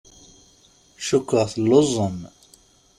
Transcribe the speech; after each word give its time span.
Cukkeɣ 1.07 1.45
telluẓem. 1.53 2.17